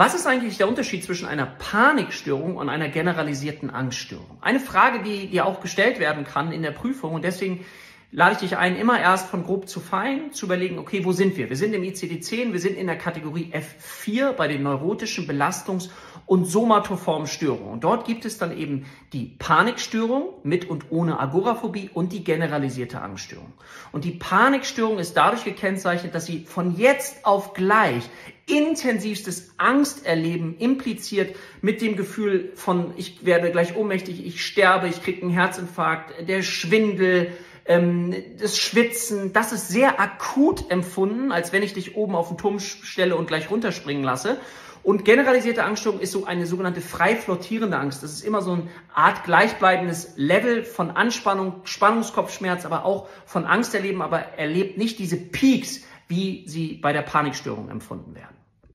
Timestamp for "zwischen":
1.04-1.28